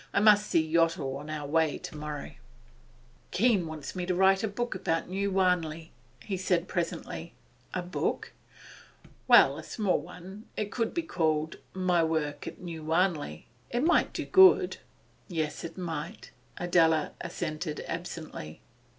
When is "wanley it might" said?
12.83-14.11